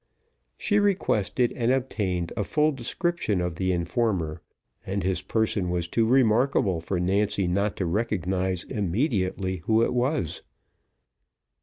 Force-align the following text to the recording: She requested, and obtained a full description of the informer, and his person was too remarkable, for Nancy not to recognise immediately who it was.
She 0.57 0.79
requested, 0.79 1.51
and 1.51 1.71
obtained 1.71 2.33
a 2.35 2.43
full 2.43 2.71
description 2.71 3.39
of 3.39 3.53
the 3.57 3.71
informer, 3.71 4.41
and 4.83 5.03
his 5.03 5.21
person 5.21 5.69
was 5.69 5.87
too 5.87 6.07
remarkable, 6.07 6.81
for 6.81 6.99
Nancy 6.99 7.47
not 7.47 7.77
to 7.77 7.85
recognise 7.85 8.63
immediately 8.63 9.57
who 9.57 9.83
it 9.83 9.93
was. 9.93 10.41